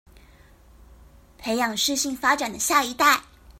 [1.37, 3.21] 培養適性發展的下一代